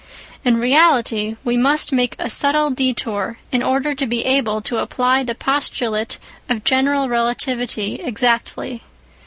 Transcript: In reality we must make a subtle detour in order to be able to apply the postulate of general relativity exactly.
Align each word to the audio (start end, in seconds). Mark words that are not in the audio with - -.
In 0.43 0.57
reality 0.57 1.35
we 1.43 1.55
must 1.57 1.93
make 1.93 2.15
a 2.17 2.27
subtle 2.27 2.71
detour 2.71 3.37
in 3.51 3.61
order 3.61 3.93
to 3.93 4.07
be 4.07 4.25
able 4.25 4.59
to 4.61 4.79
apply 4.79 5.21
the 5.21 5.35
postulate 5.35 6.17
of 6.49 6.63
general 6.63 7.07
relativity 7.07 8.01
exactly. 8.03 8.81